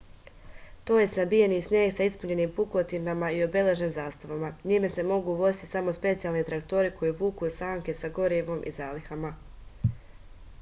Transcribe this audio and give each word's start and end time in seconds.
to 0.89 0.95
je 0.99 1.09
sabijeni 1.09 1.57
sneg 1.65 1.91
sa 1.97 2.07
ispunjenim 2.11 2.53
pukotinama 2.59 3.29
i 3.35 3.43
obeležen 3.47 3.93
zastavama 3.99 4.49
njime 4.73 4.91
se 4.95 5.05
mogu 5.11 5.37
voziti 5.43 5.71
samo 5.75 5.95
specijalni 5.99 6.43
traktori 6.49 6.93
koji 6.99 7.15
vuku 7.23 7.53
sanke 7.61 7.97
sa 8.03 8.13
gorivom 8.19 8.67
i 8.73 8.77
zalihama 8.81 9.35